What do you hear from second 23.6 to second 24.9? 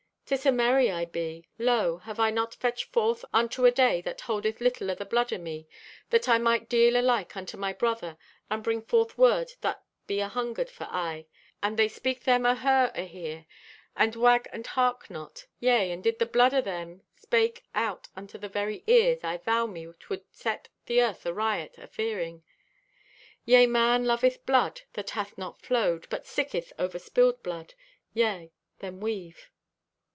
man loveth blood